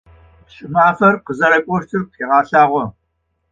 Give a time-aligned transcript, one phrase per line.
[0.53, 2.83] Кӏымафэр къызэрэкӏощтыр къэгъэлъагъо.